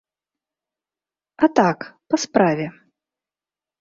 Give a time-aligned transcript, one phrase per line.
[1.47, 1.77] А так,
[2.15, 2.65] па справе.